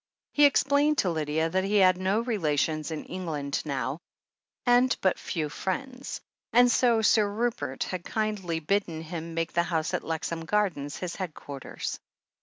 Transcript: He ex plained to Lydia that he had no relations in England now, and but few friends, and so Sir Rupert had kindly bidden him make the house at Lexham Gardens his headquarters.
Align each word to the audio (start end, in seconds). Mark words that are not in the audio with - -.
He 0.31 0.45
ex 0.47 0.63
plained 0.63 0.97
to 0.97 1.11
Lydia 1.11 1.47
that 1.51 1.63
he 1.63 1.75
had 1.75 1.95
no 1.99 2.21
relations 2.21 2.89
in 2.89 3.05
England 3.05 3.61
now, 3.65 3.99
and 4.65 4.97
but 4.99 5.19
few 5.19 5.47
friends, 5.47 6.21
and 6.51 6.71
so 6.71 7.03
Sir 7.03 7.29
Rupert 7.31 7.83
had 7.83 8.03
kindly 8.03 8.59
bidden 8.59 9.03
him 9.03 9.35
make 9.35 9.53
the 9.53 9.61
house 9.61 9.93
at 9.93 10.01
Lexham 10.01 10.43
Gardens 10.47 10.97
his 10.97 11.17
headquarters. 11.17 11.99